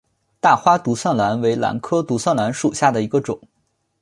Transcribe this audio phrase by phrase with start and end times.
[0.39, 3.39] 大花独蒜兰为兰科独蒜兰属下的一个种。